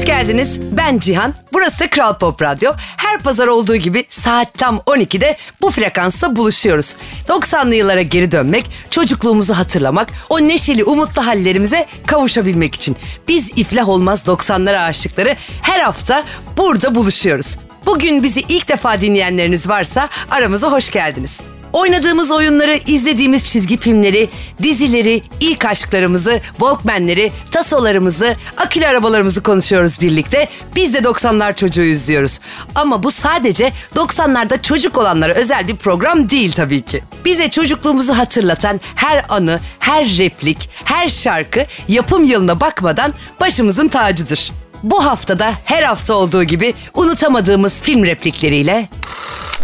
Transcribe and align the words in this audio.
Hoş 0.00 0.06
geldiniz. 0.06 0.60
Ben 0.76 0.98
Cihan. 0.98 1.34
Burası 1.52 1.80
da 1.80 1.90
Kral 1.90 2.18
Pop 2.18 2.42
Radyo. 2.42 2.72
Her 2.96 3.18
pazar 3.18 3.46
olduğu 3.46 3.76
gibi 3.76 4.04
saat 4.08 4.54
tam 4.54 4.76
12'de 4.76 5.36
bu 5.60 5.70
frekansta 5.70 6.36
buluşuyoruz. 6.36 6.96
90'lı 7.28 7.74
yıllara 7.74 8.02
geri 8.02 8.32
dönmek, 8.32 8.66
çocukluğumuzu 8.90 9.54
hatırlamak, 9.54 10.08
o 10.28 10.40
neşeli, 10.40 10.84
umutlu 10.84 11.26
hallerimize 11.26 11.86
kavuşabilmek 12.06 12.74
için. 12.74 12.96
Biz 13.28 13.58
iflah 13.58 13.88
olmaz 13.88 14.22
90'lara 14.26 14.78
aşıkları 14.78 15.36
her 15.62 15.80
hafta 15.80 16.24
burada 16.56 16.94
buluşuyoruz. 16.94 17.56
Bugün 17.86 18.22
bizi 18.22 18.40
ilk 18.40 18.68
defa 18.68 19.00
dinleyenleriniz 19.00 19.68
varsa 19.68 20.08
aramıza 20.30 20.72
hoş 20.72 20.90
geldiniz. 20.90 21.40
Oynadığımız 21.72 22.30
oyunları, 22.30 22.76
izlediğimiz 22.86 23.44
çizgi 23.44 23.76
filmleri, 23.76 24.28
dizileri, 24.62 25.22
ilk 25.40 25.64
aşklarımızı, 25.64 26.40
Walkman'leri, 26.50 27.32
tasolarımızı, 27.50 28.36
akülü 28.56 28.86
arabalarımızı 28.86 29.42
konuşuyoruz 29.42 30.00
birlikte. 30.00 30.48
Biz 30.76 30.94
de 30.94 30.98
90'lar 30.98 31.54
çocuğu 31.54 31.82
izliyoruz. 31.82 32.38
Ama 32.74 33.02
bu 33.02 33.10
sadece 33.10 33.72
90'larda 33.96 34.62
çocuk 34.62 34.98
olanlara 34.98 35.32
özel 35.32 35.68
bir 35.68 35.76
program 35.76 36.30
değil 36.30 36.52
tabii 36.52 36.82
ki. 36.82 37.02
Bize 37.24 37.50
çocukluğumuzu 37.50 38.18
hatırlatan 38.18 38.80
her 38.94 39.24
anı, 39.28 39.60
her 39.78 40.18
replik, 40.18 40.70
her 40.84 41.08
şarkı 41.08 41.66
yapım 41.88 42.24
yılına 42.24 42.60
bakmadan 42.60 43.12
başımızın 43.40 43.88
tacıdır. 43.88 44.52
Bu 44.82 45.04
haftada 45.04 45.54
her 45.64 45.82
hafta 45.82 46.14
olduğu 46.14 46.44
gibi 46.44 46.74
unutamadığımız 46.94 47.80
film 47.80 48.04
replikleriyle 48.04 48.88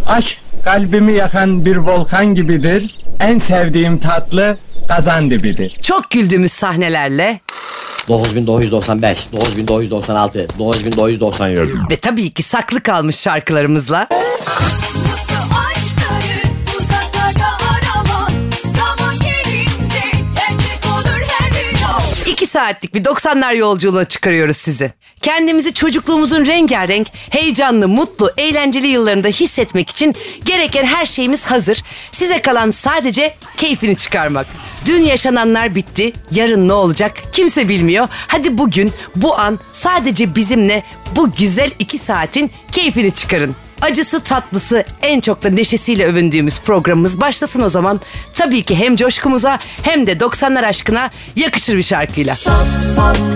Aşk 0.06 0.45
kalbimi 0.66 1.12
yakan 1.12 1.64
bir 1.66 1.76
volkan 1.76 2.34
gibidir. 2.34 2.98
En 3.20 3.38
sevdiğim 3.38 3.98
tatlı 3.98 4.56
kazan 4.88 5.30
dibidir. 5.30 5.78
çok 5.82 6.10
güldüğümüz 6.10 6.52
sahnelerle 6.52 7.40
9995, 8.08 9.26
9996, 9.32 10.46
9997. 10.58 11.72
ve 11.90 11.96
tabii 11.96 12.30
ki 12.30 12.42
saklı 12.42 12.80
kalmış 12.80 13.16
şarkılarımızla 13.16 14.08
saatlik 22.56 22.94
bir 22.94 23.04
90'lar 23.04 23.56
yolculuğuna 23.56 24.04
çıkarıyoruz 24.04 24.56
sizi. 24.56 24.92
Kendimizi 25.22 25.74
çocukluğumuzun 25.74 26.46
rengarenk, 26.46 27.08
heyecanlı, 27.30 27.88
mutlu, 27.88 28.30
eğlenceli 28.36 28.86
yıllarında 28.86 29.28
hissetmek 29.28 29.90
için 29.90 30.14
gereken 30.44 30.84
her 30.84 31.06
şeyimiz 31.06 31.46
hazır. 31.46 31.82
Size 32.12 32.42
kalan 32.42 32.70
sadece 32.70 33.34
keyfini 33.56 33.96
çıkarmak. 33.96 34.46
Dün 34.86 35.02
yaşananlar 35.02 35.74
bitti, 35.74 36.12
yarın 36.30 36.68
ne 36.68 36.72
olacak 36.72 37.22
kimse 37.32 37.68
bilmiyor. 37.68 38.08
Hadi 38.28 38.58
bugün, 38.58 38.92
bu 39.16 39.38
an 39.38 39.58
sadece 39.72 40.34
bizimle 40.34 40.82
bu 41.16 41.32
güzel 41.32 41.70
iki 41.78 41.98
saatin 41.98 42.50
keyfini 42.72 43.14
çıkarın. 43.14 43.65
Acısı 43.80 44.20
tatlısı 44.20 44.84
en 45.02 45.20
çok 45.20 45.42
da 45.42 45.50
neşesiyle 45.50 46.06
övündüğümüz 46.06 46.60
programımız 46.60 47.20
başlasın 47.20 47.62
o 47.62 47.68
zaman. 47.68 48.00
Tabii 48.34 48.62
ki 48.62 48.76
hem 48.76 48.96
coşkumuza 48.96 49.58
hem 49.82 50.06
de 50.06 50.12
90'lar 50.12 50.66
aşkına 50.66 51.10
yakışır 51.36 51.76
bir 51.76 51.82
şarkıyla. 51.82 52.34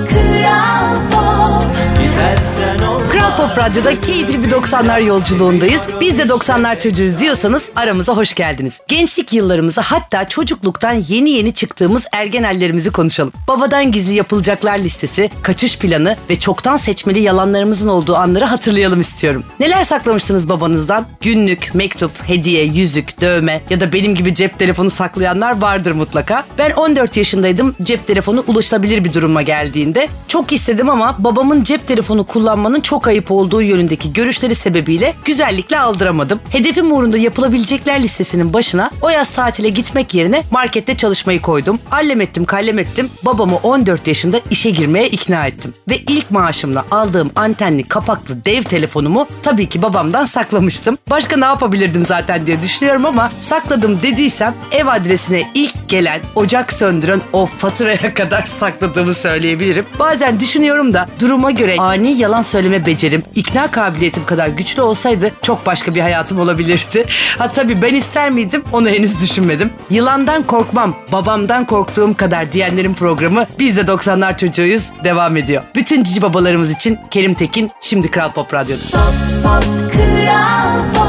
Kral 0.09 0.97
pop 1.11 1.71
Kral 3.31 3.49
Pop 3.49 3.59
Radyo'da 3.59 4.01
keyifli 4.01 4.43
bir 4.43 4.51
90'lar 4.51 5.05
yolculuğundayız. 5.05 5.87
Biz 6.01 6.19
de 6.19 6.23
90'lar 6.23 6.79
çocuğuz 6.81 7.19
diyorsanız 7.19 7.71
aramıza 7.77 8.17
hoş 8.17 8.35
geldiniz. 8.35 8.81
Gençlik 8.89 9.33
yıllarımızı 9.33 9.81
hatta 9.81 10.29
çocukluktan 10.29 10.93
yeni 10.93 11.31
yeni 11.31 11.55
çıktığımız 11.55 12.07
ergen 12.13 12.43
hallerimizi 12.43 12.91
konuşalım. 12.91 13.33
Babadan 13.49 13.93
gizli 13.93 14.15
yapılacaklar 14.15 14.79
listesi, 14.79 15.31
kaçış 15.43 15.79
planı 15.79 16.17
ve 16.31 16.39
çoktan 16.39 16.77
seçmeli 16.77 17.21
yalanlarımızın 17.21 17.89
olduğu 17.89 18.17
anları 18.17 18.45
hatırlayalım 18.45 19.01
istiyorum. 19.01 19.45
Neler 19.61 19.85
saklamıştınız 19.85 20.49
babanızdan? 20.49 21.07
Günlük, 21.21 21.75
mektup, 21.75 22.29
hediye, 22.29 22.65
yüzük, 22.65 23.21
dövme 23.21 23.61
ya 23.71 23.81
da 23.81 23.93
benim 23.93 24.15
gibi 24.15 24.35
cep 24.35 24.59
telefonu 24.59 24.91
saklayanlar 24.91 25.61
vardır 25.61 25.93
mutlaka. 25.93 26.45
Ben 26.59 26.71
14 26.71 27.17
yaşındaydım 27.17 27.77
cep 27.83 28.07
telefonu 28.07 28.45
ulaşılabilir 28.47 29.05
bir 29.05 29.15
duruma 29.15 29.43
geldiğinde. 29.43 30.09
Çok 30.29 30.53
istedim 30.53 30.91
ama 30.91 31.17
babamın 31.19 31.65
cep 31.65 31.87
telefonu 31.87 32.25
kullanmanın 32.25 32.81
çok 32.81 33.09
ayıp 33.09 33.20
olduğu 33.29 33.63
yönündeki 33.63 34.13
görüşleri 34.13 34.55
sebebiyle 34.55 35.15
güzellikle 35.25 35.79
aldıramadım. 35.79 36.41
Hedefim 36.51 36.93
uğrunda 36.93 37.19
yapılabilecekler 37.19 38.03
listesinin 38.03 38.53
başına 38.53 38.91
o 39.03 39.09
yaz 39.09 39.31
tatile 39.31 39.69
gitmek 39.69 40.15
yerine 40.15 40.43
markette 40.51 40.97
çalışmayı 40.97 41.41
koydum. 41.41 41.79
Allem 41.91 42.21
ettim 42.21 42.45
kallem 42.45 42.79
ettim. 42.79 43.11
Babamı 43.23 43.57
14 43.57 44.07
yaşında 44.07 44.41
işe 44.51 44.71
girmeye 44.71 45.09
ikna 45.09 45.47
ettim. 45.47 45.75
Ve 45.89 45.99
ilk 45.99 46.31
maaşımla 46.31 46.85
aldığım 46.91 47.31
antenli 47.37 47.83
kapaklı 47.83 48.45
dev 48.45 48.63
telefonumu 48.63 49.27
tabii 49.43 49.67
ki 49.69 49.83
babamdan 49.83 50.25
saklamıştım. 50.25 50.99
Başka 51.11 51.37
ne 51.37 51.45
yapabilirdim 51.45 52.07
zaten 52.07 52.47
diye 52.47 52.63
düşünüyorum 52.63 53.07
ama 53.07 53.33
sakladım 53.41 54.03
dediysem 54.03 54.55
ev 54.73 54.87
adresine 54.87 55.51
ilk 55.55 55.89
gelen 55.89 56.21
ocak 56.35 56.73
söndüren 56.73 57.21
o 57.33 57.47
faturaya 57.47 58.15
kadar 58.15 58.47
sakladığımı 58.47 59.15
söyleyebilirim. 59.15 59.85
Bazen 59.99 60.41
düşünüyorum 60.41 60.93
da 60.93 61.09
duruma 61.21 61.51
göre 61.51 61.77
ani 61.79 62.19
yalan 62.19 62.43
söyleme 62.43 62.85
becerim, 63.11 63.25
ikna 63.35 63.71
kabiliyetim 63.71 64.27
kadar 64.27 64.49
güçlü 64.49 64.83
olsaydı 64.83 65.31
çok 65.43 65.67
başka 65.67 65.95
bir 65.95 66.01
hayatım 66.01 66.41
olabilirdi. 66.41 67.07
Ha 67.39 67.53
tabii 67.53 67.83
ben 67.83 67.95
ister 67.95 68.31
miydim 68.31 68.65
onu 68.73 68.89
henüz 68.89 69.21
düşünmedim. 69.21 69.71
Yılandan 69.91 70.43
korkmam, 70.43 70.97
babamdan 71.13 71.67
korktuğum 71.67 72.15
kadar 72.15 72.53
diyenlerin 72.53 72.95
programı 72.95 73.47
biz 73.59 73.77
de 73.77 73.81
90'lar 73.81 74.37
çocuğuyuz 74.37 74.91
devam 75.05 75.37
ediyor. 75.37 75.63
Bütün 75.75 76.03
cici 76.03 76.23
babalarımız 76.23 76.71
için 76.71 76.99
Kerim 77.11 77.35
Tekin 77.35 77.71
şimdi 77.81 78.11
Kral 78.11 78.33
Pop 78.33 78.55
Radyo'da. 78.55 78.81
Kral 78.91 79.43
pop 79.43 79.93
Kral 79.93 80.93
Pop 80.95 81.00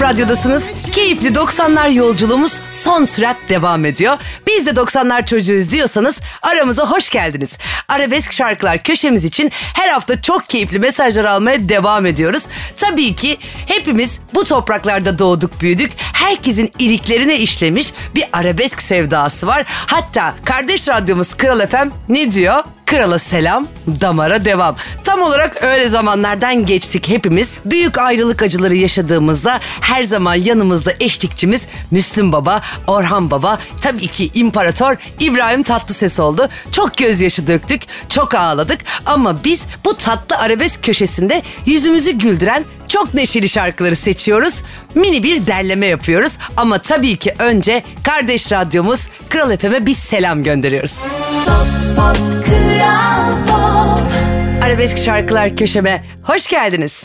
Radyo'dasınız. 0.00 0.70
Keyifli 0.92 1.28
90'lar 1.28 1.94
yolculuğumuz 1.94 2.60
son 2.70 3.04
sürat 3.04 3.36
devam 3.48 3.84
ediyor. 3.84 4.18
Biz 4.46 4.66
de 4.66 4.70
90'lar 4.70 5.26
çocuğuyuz 5.26 5.70
diyorsanız 5.70 6.20
aramıza 6.42 6.90
hoş 6.90 7.10
geldiniz. 7.10 7.58
Arabesk 7.88 8.32
şarkılar 8.32 8.82
köşemiz 8.82 9.24
için 9.24 9.50
her 9.54 9.88
hafta 9.88 10.22
çok 10.22 10.48
keyifli 10.48 10.78
mesajlar 10.78 11.24
almaya 11.24 11.68
devam 11.68 12.06
ediyoruz. 12.06 12.46
Tabii 12.76 13.14
ki 13.14 13.38
hepimiz 13.66 14.20
bu 14.34 14.44
topraklarda 14.44 15.18
doğduk 15.18 15.60
büyüdük. 15.60 15.92
Herkesin 15.96 16.70
iliklerine 16.78 17.38
işlemiş 17.38 17.92
bir 18.14 18.24
arabesk 18.32 18.82
sevdası 18.82 19.46
var. 19.46 19.64
Hatta 19.68 20.34
kardeş 20.44 20.88
radyomuz 20.88 21.34
Kral 21.34 21.66
FM 21.66 21.88
ne 22.08 22.30
diyor? 22.32 22.64
Krala 22.86 23.18
selam, 23.18 23.66
damara 24.00 24.44
devam. 24.44 24.76
Tam 25.04 25.22
olarak 25.22 25.62
öyle 25.62 25.88
zamanlardan 25.88 26.66
geçtik 26.66 27.08
hepimiz. 27.08 27.54
Büyük 27.64 27.98
ayrılık 27.98 28.42
acıları 28.42 28.74
yaşadığımızda 28.74 29.60
her 29.82 30.02
zaman 30.02 30.34
yanımızda 30.34 30.92
eşlikçimiz 31.00 31.66
Müslüm 31.90 32.32
Baba, 32.32 32.62
Orhan 32.86 33.30
Baba, 33.30 33.58
tabii 33.80 34.06
ki 34.06 34.30
İmparator 34.34 34.96
İbrahim 35.20 35.62
Tatlıses 35.62 36.20
oldu. 36.20 36.48
Çok 36.72 36.96
gözyaşı 36.96 37.46
döktük, 37.46 37.82
çok 38.08 38.34
ağladık 38.34 38.80
ama 39.06 39.44
biz 39.44 39.66
bu 39.84 39.96
tatlı 39.96 40.38
arabesk 40.38 40.84
köşesinde 40.84 41.42
yüzümüzü 41.66 42.10
güldüren 42.10 42.64
çok 42.88 43.14
neşeli 43.14 43.48
şarkıları 43.48 43.96
seçiyoruz. 43.96 44.62
Mini 44.94 45.22
bir 45.22 45.46
derleme 45.46 45.86
yapıyoruz 45.86 46.38
ama 46.56 46.78
tabii 46.78 47.16
ki 47.16 47.34
önce 47.38 47.82
kardeş 48.02 48.52
radyomuz 48.52 49.08
Kral 49.28 49.56
FM'e 49.56 49.86
biz 49.86 49.98
selam 49.98 50.42
gönderiyoruz. 50.42 50.98
Kral 52.44 53.46
pop 53.46 54.12
Arabesk 54.62 54.98
şarkılar 54.98 55.56
köşeme 55.56 56.04
hoş 56.22 56.46
geldiniz. 56.46 57.04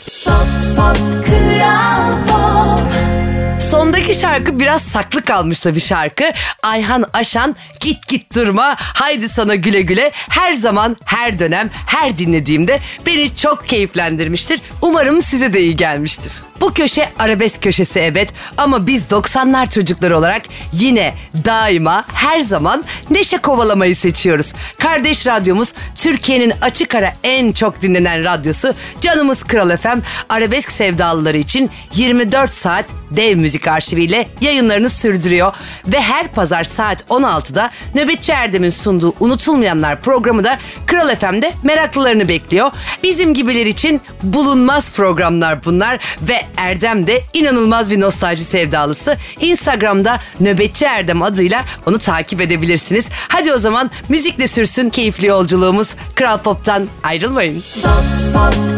Sondaki 3.70 4.14
şarkı 4.14 4.60
biraz 4.60 4.82
saklı 4.82 5.22
kalmış 5.22 5.64
bir 5.66 5.80
şarkı. 5.80 6.24
Ayhan 6.62 7.04
Aşan 7.12 7.56
git 7.80 8.08
git 8.08 8.34
durma 8.34 8.76
haydi 8.78 9.28
sana 9.28 9.54
güle 9.54 9.80
güle 9.80 10.10
her 10.14 10.52
zaman 10.52 10.96
her 11.04 11.38
dönem 11.38 11.70
her 11.86 12.18
dinlediğimde 12.18 12.80
beni 13.06 13.36
çok 13.36 13.68
keyiflendirmiştir. 13.68 14.60
Umarım 14.82 15.22
size 15.22 15.52
de 15.52 15.60
iyi 15.60 15.76
gelmiştir. 15.76 16.32
Bu 16.60 16.72
köşe 16.72 17.08
arabesk 17.18 17.62
köşesi 17.62 18.00
evet 18.00 18.28
ama 18.56 18.86
biz 18.86 19.04
90'lar 19.04 19.70
çocukları 19.70 20.18
olarak 20.18 20.42
yine 20.72 21.14
daima 21.44 22.04
her 22.12 22.40
zaman 22.40 22.84
neşe 23.10 23.38
kovalamayı 23.38 23.96
seçiyoruz. 23.96 24.52
Kardeş 24.78 25.26
radyomuz 25.26 25.72
Türkiye'nin 25.94 26.52
açık 26.62 26.94
ara 26.94 27.12
en 27.24 27.52
çok 27.52 27.82
dinlenen 27.82 28.24
radyosu 28.24 28.74
Canımız 29.00 29.44
Kral 29.44 29.76
FM 29.76 29.98
arabesk 30.28 30.72
sevdalıları 30.72 31.38
için 31.38 31.70
24 31.94 32.50
saat 32.50 32.84
dev 33.10 33.36
müzik 33.36 33.68
arşiviyle 33.68 34.28
yayınlarını 34.40 34.90
sürdürüyor. 34.90 35.52
Ve 35.86 36.00
her 36.00 36.28
pazar 36.28 36.64
saat 36.64 37.02
16'da 37.02 37.70
Nöbetçi 37.94 38.32
Erdem'in 38.32 38.70
sunduğu 38.70 39.14
Unutulmayanlar 39.20 40.00
programı 40.00 40.44
da 40.44 40.58
Kral 40.86 41.14
FM'de 41.16 41.52
meraklılarını 41.62 42.28
bekliyor. 42.28 42.70
Bizim 43.02 43.34
gibiler 43.34 43.66
için 43.66 44.00
bulunmaz 44.22 44.92
programlar 44.92 45.64
bunlar 45.64 45.98
ve 46.22 46.42
Erdem 46.56 47.06
de 47.06 47.22
inanılmaz 47.32 47.90
bir 47.90 48.00
nostalji 48.00 48.44
sevdalısı. 48.44 49.16
Instagram'da 49.40 50.20
Nöbetçi 50.40 50.84
Erdem 50.84 51.22
adıyla 51.22 51.64
onu 51.86 51.98
takip 51.98 52.40
edebilirsiniz. 52.40 53.08
Hadi 53.28 53.52
o 53.52 53.58
zaman 53.58 53.90
müzikle 54.08 54.48
sürsün 54.48 54.90
keyifli 54.90 55.26
yolculuğumuz. 55.26 55.96
Kral 56.14 56.38
Pop'tan 56.38 56.86
ayrılmayın. 57.02 57.62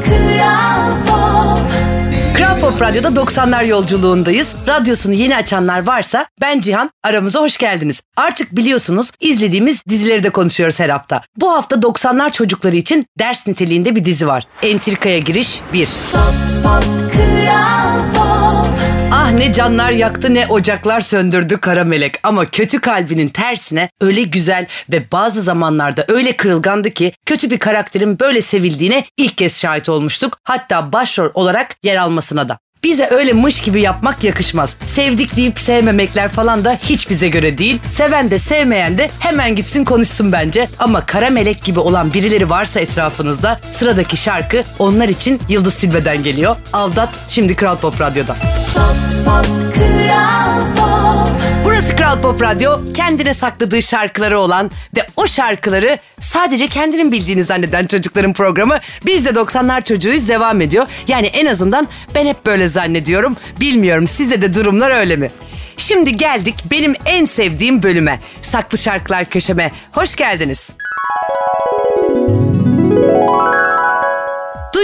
Kral 0.05 1.05
Pop 1.07 1.80
Kral 2.37 2.61
Pop 2.61 2.83
Radyo'da 2.83 3.09
90'lar 3.09 3.67
yolculuğundayız. 3.67 4.55
Radyosunu 4.69 5.15
yeni 5.15 5.37
açanlar 5.37 5.87
varsa 5.87 6.27
ben 6.41 6.61
Cihan 6.61 6.91
aramıza 7.05 7.41
hoş 7.41 7.57
geldiniz. 7.59 8.01
Artık 8.17 8.57
biliyorsunuz 8.57 9.11
izlediğimiz 9.21 9.83
dizileri 9.89 10.23
de 10.23 10.31
konuşuyoruz 10.31 10.81
her 10.81 10.89
hafta. 10.89 11.23
Bu 11.37 11.53
hafta 11.53 11.77
90'lar 11.77 12.33
çocukları 12.33 12.77
için 12.77 13.07
ders 13.19 13.47
niteliğinde 13.47 13.97
bir 13.97 14.05
dizi 14.05 14.27
var. 14.27 14.47
Entrikaya 14.63 15.19
giriş 15.19 15.61
1. 15.73 15.89
Kral 17.13 18.13
Pop 18.15 18.20
Ah 19.13 19.31
ne 19.33 19.53
canlar 19.53 19.91
yaktı 19.91 20.35
ne 20.35 20.47
ocaklar 20.47 21.01
söndürdü 21.01 21.57
kara 21.57 21.85
melek 21.85 22.15
ama 22.23 22.45
kötü 22.45 22.81
kalbinin 22.81 23.29
tersine 23.29 23.91
öyle 24.01 24.23
güzel 24.23 24.67
ve 24.93 25.11
bazı 25.13 25.43
zamanlarda 25.43 26.05
öyle 26.09 26.37
kırılgandı 26.37 26.91
ki 26.91 27.13
kötü 27.27 27.51
bir 27.51 27.59
karakterin 27.59 28.21
böyle 28.21 28.43
sevildiğine 28.43 29.05
ilk 29.17 29.39
kez 29.39 29.61
şahit 29.61 29.89
olmuştuk. 29.89 30.39
Hatta 30.45 30.93
başrol 30.93 31.31
olarak 31.35 31.77
yer 31.83 31.97
almasına 31.97 32.49
da. 32.49 32.59
Bize 32.85 33.09
öyle 33.11 33.33
mış 33.33 33.61
gibi 33.61 33.81
yapmak 33.81 34.25
yakışmaz. 34.25 34.77
Sevdik 34.87 35.37
deyip 35.37 35.59
sevmemekler 35.59 36.29
falan 36.29 36.65
da 36.65 36.79
hiç 36.83 37.11
bize 37.11 37.29
göre 37.29 37.59
değil. 37.59 37.79
Seven 37.89 38.31
de 38.31 38.39
sevmeyen 38.39 38.99
de 38.99 39.11
hemen 39.19 39.57
gitsin 39.57 39.85
konuşsun 39.85 40.33
bence. 40.33 40.69
Ama 40.79 41.07
kara 41.07 41.31
melek 41.31 41.65
gibi 41.65 41.81
olan 41.81 42.15
birileri 42.15 42.51
varsa 42.51 42.81
etrafınızda 42.81 43.61
sıradaki 43.73 44.17
şarkı 44.17 44.63
onlar 44.79 45.09
için 45.09 45.41
Yıldız 45.49 45.75
Silbe'den 45.75 46.23
geliyor. 46.23 46.57
Aldat 46.73 47.09
şimdi 47.29 47.57
Kral 47.57 47.77
Pop 47.77 48.01
Radyo'da. 48.01 48.37
Pop 49.31 49.47
Burası 51.65 51.97
Kral 51.97 52.23
Pop 52.23 52.43
Radyo. 52.43 52.79
Kendine 52.95 53.35
sakladığı 53.35 53.83
şarkıları 53.83 54.39
olan 54.39 54.71
ve 54.97 55.07
o 55.17 55.27
şarkıları 55.27 55.99
sadece 56.21 56.69
kendinin 56.69 57.13
bildiğini 57.13 57.45
zanneden 57.45 57.87
çocukların 57.87 58.33
programı. 58.33 58.79
Biz 59.07 59.25
de 59.25 59.31
90'lar 59.31 59.85
çocuğuyuz 59.85 60.29
devam 60.29 60.61
ediyor. 60.61 60.87
Yani 61.09 61.27
en 61.27 61.47
azından 61.47 61.89
ben 62.15 62.27
hep 62.27 62.47
böyle 62.47 62.69
zannediyorum. 62.69 63.37
Bilmiyorum 63.61 64.07
size 64.07 64.43
de 64.43 64.55
durumlar 64.55 64.91
öyle 64.91 65.17
mi? 65.17 65.31
Şimdi 65.77 66.17
geldik 66.17 66.55
benim 66.71 66.95
en 67.05 67.25
sevdiğim 67.25 67.83
bölüme. 67.83 68.21
Saklı 68.43 68.79
Şarkılar 68.79 69.25
Köşeme. 69.25 69.73
Hoş 69.93 70.17
geldiniz. 70.17 70.71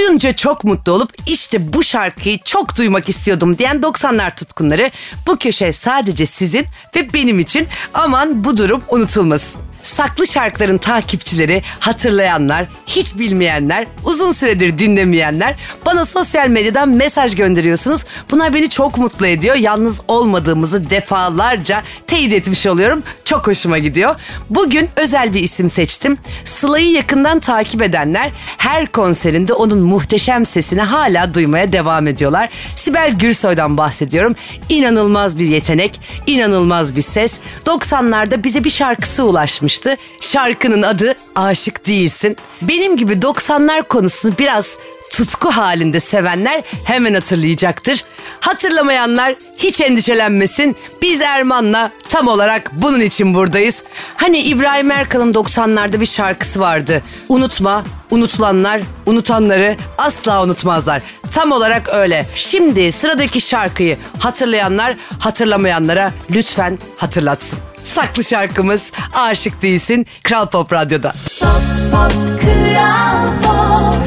Duyunca 0.06 0.32
çok 0.32 0.64
mutlu 0.64 0.93
olup 0.93 1.12
işte 1.26 1.73
bu 1.73 1.82
şarkıyı 1.85 2.38
çok 2.38 2.79
duymak 2.79 3.08
istiyordum 3.08 3.58
diyen 3.58 3.76
90'lar 3.76 4.37
tutkunları 4.37 4.91
bu 5.26 5.37
köşe 5.37 5.73
sadece 5.73 6.26
sizin 6.26 6.67
ve 6.97 7.12
benim 7.14 7.41
için 7.41 7.67
aman 7.94 8.44
bu 8.44 8.56
durum 8.56 8.82
unutulmasın. 8.88 9.61
Saklı 9.87 10.27
şarkıların 10.27 10.79
takipçileri, 10.79 11.62
hatırlayanlar, 11.81 12.67
hiç 12.87 13.19
bilmeyenler, 13.19 13.87
uzun 14.05 14.31
süredir 14.31 14.79
dinlemeyenler 14.79 15.55
bana 15.87 16.05
sosyal 16.05 16.49
medyadan 16.49 16.88
mesaj 16.88 17.35
gönderiyorsunuz. 17.37 18.05
Bunlar 18.31 18.55
beni 18.55 18.71
çok 18.71 18.99
mutlu 18.99 19.27
ediyor. 19.27 19.55
Yalnız 19.55 20.00
olmadığımızı 20.09 20.91
defalarca 20.91 21.83
teyit 22.06 22.33
etmiş 22.33 22.67
oluyorum. 22.67 23.03
Çok 23.25 23.47
hoşuma 23.47 23.79
gidiyor. 23.79 24.15
Bugün 24.50 24.88
özel 24.97 25.35
bir 25.35 25.41
isim 25.41 25.71
seçtim. 25.71 26.19
Sıla'yı 26.44 26.91
yakından 26.91 27.41
takip 27.41 27.83
edenler 27.83 28.31
her 28.59 28.87
konserinde 28.87 29.53
onun 29.53 29.79
muhteşem 29.79 30.47
sesini 30.47 30.83
hala 30.83 31.35
duymaya 31.35 31.73
devam 31.73 32.06
ediyorlar. 32.06 32.49
Sibel 32.77 33.15
Gürsoy'dan 33.19 33.77
bahsediyorum. 33.77 34.35
İnanılmaz 34.69 35.38
bir 35.38 35.47
yetenek, 35.47 36.00
inanılmaz 36.27 36.97
bir 36.97 37.03
ses. 37.03 37.38
90'larda 37.67 38.44
bize 38.44 38.65
bir 38.65 38.71
şarkısı 38.71 39.25
ulaşmıştı. 39.76 39.96
Şarkının 40.20 40.82
adı 40.82 41.14
Aşık 41.34 41.87
Değilsin. 41.87 42.37
Benim 42.62 42.96
gibi 42.96 43.12
90'lar 43.12 43.88
konusunu 43.88 44.32
biraz 44.38 44.78
tutku 45.11 45.50
halinde 45.50 46.00
sevenler 46.00 46.62
hemen 46.84 47.14
hatırlayacaktır. 47.14 48.05
Hatırlamayanlar 48.40 49.34
hiç 49.58 49.81
endişelenmesin. 49.81 50.76
Biz 51.02 51.20
Erman'la 51.20 51.90
tam 52.08 52.28
olarak 52.28 52.70
bunun 52.73 53.00
için 53.00 53.34
buradayız. 53.34 53.84
Hani 54.17 54.38
İbrahim 54.38 54.90
Erkal'ın 54.90 55.32
90'larda 55.32 56.00
bir 56.00 56.06
şarkısı 56.06 56.61
vardı. 56.61 57.02
Unutma, 57.28 57.84
unutulanlar, 58.11 58.81
unutanları 59.06 59.76
asla 59.99 60.44
unutmazlar. 60.44 61.02
Tam 61.32 61.52
olarak 61.52 61.88
öyle. 61.88 62.26
Şimdi 62.34 62.93
sıradaki 62.93 63.40
şarkıyı 63.40 63.96
hatırlayanlar 64.19 64.96
hatırlamayanlara 65.19 66.12
lütfen 66.31 66.78
hatırlatsın. 66.96 67.75
Saklı 67.87 68.25
şarkımız 68.25 68.93
Aşık 69.12 69.62
Değilsin 69.62 70.06
Kral 70.23 70.47
Pop 70.47 70.73
Radyo'da. 70.73 71.15
Kral 72.41 73.27
Pop 73.43 74.06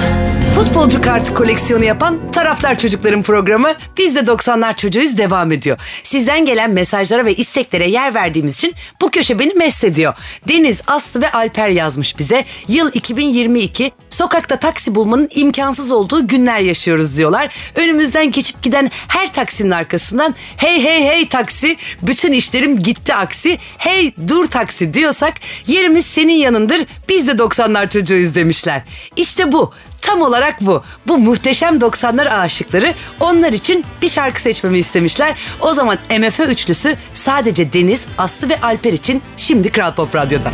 Futbolcu 0.59 1.01
kartı 1.01 1.33
koleksiyonu 1.33 1.85
yapan 1.85 2.31
taraftar 2.31 2.77
çocukların 2.79 3.23
programı 3.23 3.73
Biz 3.97 4.15
de 4.15 4.19
90'lar 4.19 4.75
çocuğuyuz 4.75 5.17
devam 5.17 5.51
ediyor. 5.51 5.77
Sizden 6.03 6.45
gelen 6.45 6.71
mesajlara 6.71 7.25
ve 7.25 7.35
isteklere 7.35 7.89
yer 7.89 8.13
verdiğimiz 8.13 8.55
için 8.55 8.73
bu 9.01 9.11
köşe 9.11 9.39
beni 9.39 9.53
mest 9.53 9.83
ediyor. 9.83 10.13
Deniz, 10.47 10.81
Aslı 10.87 11.21
ve 11.21 11.31
Alper 11.31 11.69
yazmış 11.69 12.19
bize. 12.19 12.45
Yıl 12.67 12.91
2022 12.93 13.91
sokakta 14.09 14.59
taksi 14.59 14.95
bulmanın 14.95 15.29
imkansız 15.35 15.91
olduğu 15.91 16.27
günler 16.27 16.59
yaşıyoruz 16.59 17.17
diyorlar. 17.17 17.49
Önümüzden 17.75 18.31
geçip 18.31 18.63
giden 18.63 18.91
her 19.07 19.33
taksinin 19.33 19.71
arkasından 19.71 20.35
hey 20.57 20.83
hey 20.83 21.03
hey 21.03 21.27
taksi 21.27 21.77
bütün 22.01 22.31
işlerim 22.31 22.79
gitti 22.79 23.13
aksi 23.13 23.57
hey 23.77 24.13
dur 24.27 24.45
taksi 24.45 24.93
diyorsak 24.93 25.33
yerimiz 25.67 26.05
senin 26.05 26.33
yanındır 26.33 26.85
biz 27.09 27.27
de 27.27 27.31
90'lar 27.31 27.89
çocuğuyuz 27.89 28.35
demişler. 28.35 28.83
İşte 29.15 29.51
bu 29.51 29.73
Tam 30.01 30.21
olarak 30.21 30.61
bu. 30.61 30.83
Bu 31.07 31.17
muhteşem 31.17 31.77
90'lar 31.77 32.29
aşıkları 32.29 32.93
onlar 33.19 33.53
için 33.53 33.85
bir 34.01 34.09
şarkı 34.09 34.41
seçmemi 34.41 34.79
istemişler. 34.79 35.35
O 35.61 35.73
zaman 35.73 35.97
MFÖ 36.19 36.45
üçlüsü 36.45 36.95
sadece 37.13 37.73
Deniz, 37.73 38.07
Aslı 38.17 38.49
ve 38.49 38.61
Alper 38.61 38.93
için 38.93 39.21
şimdi 39.37 39.71
Kral 39.71 39.93
Pop 39.93 40.15
Radyo'da. 40.15 40.51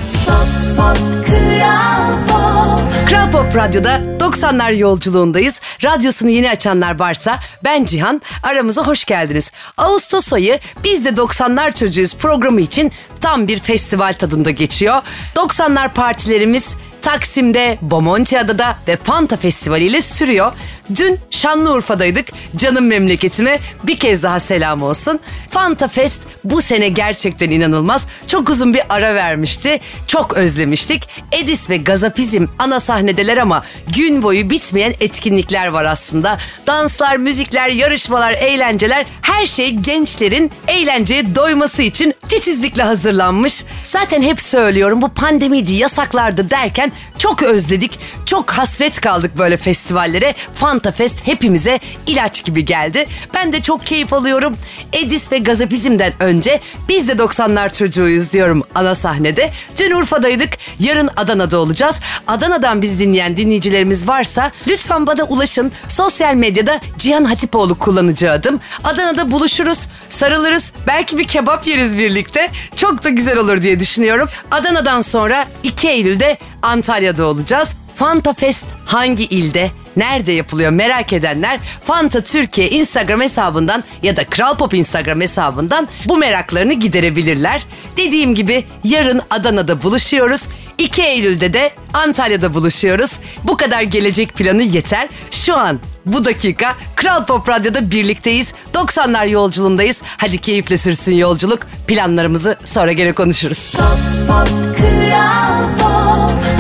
Kral 1.28 2.26
Pop 2.28 3.10
Kral 3.10 3.32
Pop 3.32 3.56
Radyo'da 3.56 3.98
90'lar 4.20 4.76
yolculuğundayız. 4.76 5.62
Radyosunu 5.84 6.30
yeni 6.30 6.50
açanlar 6.50 7.00
varsa 7.00 7.40
ben 7.64 7.86
Cihan. 7.86 8.22
Aramıza 8.44 8.88
hoş 8.88 9.06
geldiniz. 9.06 9.52
Ağustos 9.78 10.34
ayı 10.34 10.60
biz 10.84 11.06
de 11.06 11.10
90'lar 11.10 11.74
çocuğuyuz 11.74 12.16
programı 12.16 12.62
için 12.62 12.92
tam 13.22 13.48
bir 13.48 13.60
festival 13.60 14.14
tadında 14.14 14.52
geçiyor. 14.52 15.02
90'lar 15.36 15.94
partilerimiz 15.94 16.76
Taksim'de, 17.06 17.78
Bomontiada'da 17.82 18.78
ve 18.88 18.98
Fanta 18.98 19.38
Festivali 19.38 19.86
ile 19.86 20.02
sürüyor. 20.02 20.52
Dün 20.96 21.20
Şanlıurfa'daydık. 21.30 22.26
Canım 22.56 22.88
memleketime 22.88 23.60
bir 23.84 23.98
kez 23.98 24.24
daha 24.24 24.40
selam 24.40 24.84
olsun. 24.84 25.20
Fanta 25.50 25.88
Fest 25.88 26.22
bu 26.44 26.62
sene 26.62 26.90
gerçekten 26.90 27.50
inanılmaz. 27.50 28.08
Çok 28.28 28.50
uzun 28.50 28.74
bir 28.74 28.82
ara 28.90 29.16
vermişti. 29.16 29.80
Çok 30.08 30.34
özlemiştik. 30.38 31.10
Edis 31.32 31.70
ve 31.70 31.78
Gazapizm 31.78 32.48
ana 32.60 32.80
sahnedeler 32.80 33.38
ama 33.38 33.64
gün 33.96 34.24
boyu 34.24 34.50
bitmeyen 34.50 34.94
etkinlikler 35.00 35.68
var 35.68 35.86
aslında. 35.86 36.38
Danslar, 36.68 37.18
müzikler, 37.18 37.70
yarışmalar, 37.70 38.32
eğlenceler 38.34 39.06
her 39.22 39.46
şey 39.46 39.70
gençlerin 39.70 40.52
eğlenceye 40.68 41.36
doyması 41.36 41.82
için 41.82 42.14
titizlikle 42.28 42.84
hazırlanmış. 42.84 43.64
Zaten 43.84 44.22
hep 44.22 44.40
söylüyorum 44.40 45.02
bu 45.02 45.10
pandemiydi, 45.10 45.72
yasaklardı 45.72 46.50
derken 46.50 46.92
çok 47.18 47.44
özledik. 47.44 48.00
Çok 48.26 48.52
hasret 48.52 49.02
kaldık 49.02 49.38
böyle 49.38 49.58
festivallere. 49.58 50.36
Fanta 50.54 50.75
Fest 50.80 51.28
hepimize 51.28 51.80
ilaç 52.08 52.44
gibi 52.44 52.66
geldi. 52.66 53.06
Ben 53.34 53.54
de 53.54 53.62
çok 53.62 53.86
keyif 53.86 54.14
alıyorum. 54.14 54.58
Edis 54.94 55.32
ve 55.32 55.38
Gazapizm'den 55.38 56.14
önce 56.20 56.62
biz 56.90 57.08
de 57.08 57.12
90'lar 57.12 57.74
çocuğuyuz 57.74 58.34
diyorum 58.34 58.64
ana 58.76 58.96
sahnede. 58.96 59.52
Dün 59.80 59.92
Urfa'daydık. 59.92 60.50
Yarın 60.80 61.10
Adana'da 61.18 61.58
olacağız. 61.58 62.00
Adana'dan 62.28 62.82
bizi 62.82 63.00
dinleyen 63.00 63.38
dinleyicilerimiz 63.38 64.08
varsa 64.08 64.52
lütfen 64.68 65.08
bana 65.08 65.24
ulaşın. 65.24 65.72
Sosyal 65.88 66.34
medyada 66.34 66.80
Cihan 66.98 67.24
Hatipoğlu 67.24 67.76
kullanıcı 67.80 68.32
adım. 68.32 68.60
Adana'da 68.84 69.32
buluşuruz, 69.32 69.88
sarılırız. 70.10 70.74
Belki 70.88 71.18
bir 71.18 71.28
kebap 71.28 71.68
yeriz 71.68 71.98
birlikte. 71.98 72.50
Çok 72.76 73.04
da 73.04 73.10
güzel 73.10 73.38
olur 73.38 73.62
diye 73.62 73.80
düşünüyorum. 73.80 74.30
Adana'dan 74.52 75.02
sonra 75.02 75.48
2 75.64 75.90
Eylül'de 75.90 76.38
Antalya'da 76.62 77.26
olacağız. 77.26 77.76
Fanta 77.96 78.34
Fest 78.34 78.66
hangi 78.86 79.24
ilde, 79.24 79.72
nerede 79.98 80.32
yapılıyor 80.32 80.72
merak 80.72 81.14
edenler 81.14 81.60
Fanta 81.86 82.22
Türkiye 82.22 82.70
Instagram 82.70 83.22
hesabından 83.22 83.84
ya 84.04 84.16
da 84.16 84.26
Kral 84.26 84.58
Pop 84.58 84.74
Instagram 84.74 85.22
hesabından 85.22 85.88
bu 86.06 86.18
meraklarını 86.18 86.74
giderebilirler. 86.74 87.66
Dediğim 87.98 88.36
gibi 88.36 88.66
yarın 88.84 89.22
Adana'da 89.30 89.84
buluşuyoruz. 89.84 90.48
2 90.78 91.02
Eylül'de 91.04 91.54
de 91.54 91.72
Antalya'da 91.94 92.54
buluşuyoruz. 92.54 93.20
Bu 93.44 93.58
kadar 93.58 93.82
gelecek 93.82 94.34
planı 94.34 94.64
yeter. 94.64 95.08
Şu 95.32 95.56
an 95.56 95.80
bu 96.06 96.26
dakika 96.26 96.76
Kral 96.96 97.26
Pop 97.26 97.50
Radyo'da 97.50 97.92
birlikteyiz. 97.92 98.54
90'lar 98.74 99.30
yolculuğundayız. 99.30 100.02
Hadi 100.18 100.38
keyifle 100.38 100.78
sürsün 100.78 101.16
yolculuk. 101.16 101.60
Planlarımızı 101.88 102.58
sonra 102.66 102.92
gene 102.92 103.12
konuşuruz. 103.12 103.74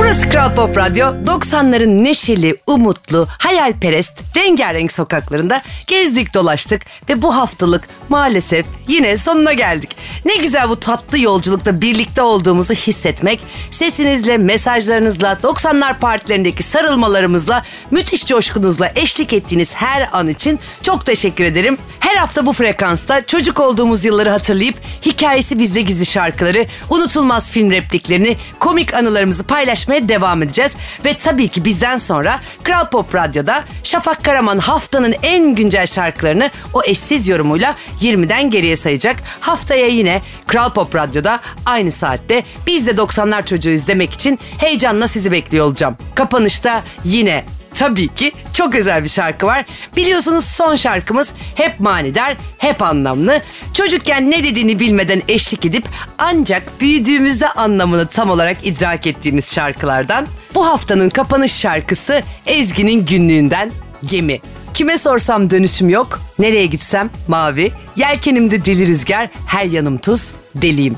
Burası 0.05 0.29
Kral 0.29 0.55
Pop 0.55 0.77
Radyo. 0.77 1.07
90'ların 1.07 2.03
neşeli, 2.03 2.57
umutlu, 2.67 3.27
hayalperest, 3.29 4.13
rengarenk 4.35 4.91
sokaklarında 4.91 5.62
gezdik 5.88 6.33
dolaştık 6.33 6.81
ve 7.09 7.21
bu 7.21 7.35
haftalık 7.35 7.88
maalesef 8.09 8.65
yine 8.88 9.17
sonuna 9.17 9.53
geldik. 9.53 9.95
Ne 10.25 10.35
güzel 10.35 10.69
bu 10.69 10.79
tatlı 10.79 11.19
yolculukta 11.19 11.81
birlikte 11.81 12.21
olduğumuzu 12.21 12.74
hissetmek. 12.74 13.39
Sesinizle, 13.71 14.38
mesajlarınızla, 14.38 15.33
90'lar 15.43 16.00
partilerindeki 16.00 16.63
sarılmalarımızla, 16.63 17.63
müthiş 17.91 18.25
coşkunuzla 18.25 18.91
eşlik 18.95 19.33
ettiğiniz 19.33 19.75
her 19.75 20.09
an 20.12 20.27
için 20.27 20.59
çok 20.81 21.05
teşekkür 21.05 21.43
ederim. 21.43 21.77
Her 22.00 22.15
hafta 22.15 22.45
bu 22.45 22.53
frekansta 22.53 23.25
çocuk 23.25 23.59
olduğumuz 23.59 24.05
yılları 24.05 24.29
hatırlayıp 24.29 24.75
hikayesi 25.05 25.59
bizde 25.59 25.81
gizli 25.81 26.05
şarkıları, 26.05 26.65
unutulmaz 26.89 27.51
film 27.51 27.71
repliklerini, 27.71 28.38
komik 28.59 28.93
anılarımızı 28.93 29.43
paylaşmaya 29.43 30.04
devam 30.09 30.43
edeceğiz. 30.43 30.75
Ve 31.05 31.13
tabii 31.13 31.47
ki 31.47 31.65
bizden 31.65 31.97
sonra 31.97 32.41
Kral 32.63 32.89
Pop 32.89 33.15
Radyo'da 33.15 33.63
Şafak 33.83 34.24
Karaman 34.24 34.57
haftanın 34.57 35.15
en 35.24 35.55
güncel 35.55 35.88
şarkılarını 35.88 36.51
o 36.74 36.83
eşsiz 36.83 37.27
yorumuyla 37.27 37.75
20'den 38.01 38.50
geriye 38.50 38.75
sayacak. 38.75 39.15
Haftaya 39.39 39.88
yine 39.88 40.21
Kral 40.47 40.74
Pop 40.74 40.95
Radyo'da 40.95 41.39
aynı 41.65 41.91
saatte 41.91 42.43
biz 42.67 42.88
de 42.88 42.91
90'lar 42.91 43.45
çocuğuyuz 43.45 43.88
demek 43.88 44.13
için 44.13 44.39
heyecanla 44.57 45.07
sizi 45.07 45.31
bekliyor 45.31 45.65
olacağım. 45.65 45.97
Kapanışta 46.15 46.83
yine 47.03 47.45
tabii 47.75 48.15
ki 48.15 48.32
çok 48.53 48.75
özel 48.75 49.03
bir 49.03 49.10
şarkı 49.10 49.46
var. 49.46 49.65
Biliyorsunuz 49.98 50.46
son 50.46 50.75
şarkımız 50.75 51.34
hep 51.55 51.79
manidar, 51.79 52.38
hep 52.58 52.82
anlamlı. 52.82 53.41
Çocukken 53.74 54.32
ne 54.32 54.44
dediğini 54.44 54.79
bilmeden 54.79 55.22
eşlik 55.27 55.65
edip 55.65 55.86
ancak 56.17 56.82
büyüdüğümüzde 56.82 57.48
anlamını 57.50 58.08
tam 58.08 58.29
olarak 58.29 58.58
idrak 58.63 59.08
ettiğimiz 59.08 59.53
şarkılardan. 59.53 60.27
Bu 60.55 60.67
haftanın 60.67 61.10
kapanış 61.10 61.51
şarkısı 61.55 62.24
Ezgi'nin 62.46 63.05
günlüğünden 63.05 63.72
Gemi. 64.03 64.39
Kime 64.74 64.98
sorsam 64.98 65.50
dönüşüm 65.50 65.89
yok, 65.89 66.20
nereye 66.39 66.65
gitsem 66.65 67.10
mavi, 67.27 67.72
yelkenimde 67.96 68.65
deli 68.65 68.88
rüzgar, 68.88 69.29
her 69.48 69.65
yanım 69.65 69.98
tuz, 69.98 70.36
deliyim. 70.55 70.98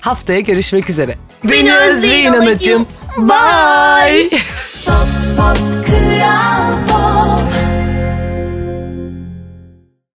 Haftaya 0.00 0.40
görüşmek 0.40 0.90
üzere. 0.90 1.18
Beni 1.44 1.76
özleyin 1.76 2.32
anacığım. 2.32 2.86
Bye. 3.18 4.30
could 5.86 6.20
I? 6.20 6.55